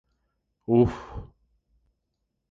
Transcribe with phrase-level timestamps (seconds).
[0.77, 0.95] Ουφ!